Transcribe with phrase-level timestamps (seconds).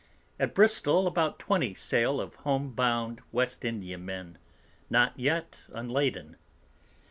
[0.39, 4.39] At Bristol about 20 Sail of home bound West India Men,
[4.89, 6.37] not yet unladen.